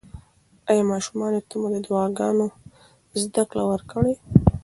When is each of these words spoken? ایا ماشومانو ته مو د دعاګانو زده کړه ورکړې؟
ایا 0.69 0.83
ماشومانو 0.91 1.39
ته 1.47 1.53
مو 1.59 1.67
د 1.73 1.75
دعاګانو 1.85 2.47
زده 3.21 3.43
کړه 3.51 3.63
ورکړې؟ 3.71 4.13